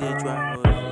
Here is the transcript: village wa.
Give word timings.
village 0.00 0.24
wa. 0.24 0.89